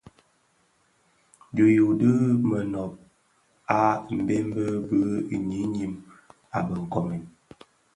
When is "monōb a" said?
2.47-3.79